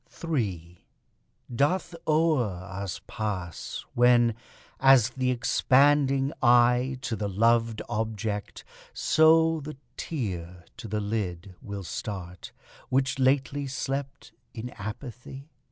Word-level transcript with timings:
3 0.09 0.83
Doth 1.55 1.93
o'er 2.07 2.45
us 2.63 3.01
pass, 3.05 3.85
when, 3.93 4.33
as 4.79 5.11
th' 5.11 5.29
expanding 5.29 6.33
eye 6.41 6.97
To 7.01 7.15
the 7.15 7.29
loved 7.29 7.83
object 7.87 8.63
so 8.95 9.59
the 9.59 9.77
tear 9.97 10.65
to 10.77 10.87
the 10.87 10.99
lid 11.01 11.53
Will 11.61 11.83
start, 11.83 12.51
which 12.89 13.19
lately 13.19 13.67
slept 13.67 14.33
in 14.55 14.71
apathy? 14.71 15.51